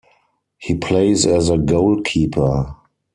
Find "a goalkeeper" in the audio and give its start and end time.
1.51-2.75